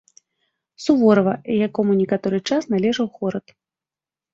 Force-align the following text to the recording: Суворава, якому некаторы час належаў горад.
Суворава, 0.85 1.35
якому 1.67 1.91
некаторы 2.03 2.37
час 2.51 2.63
належаў 2.77 3.05
горад. 3.23 3.59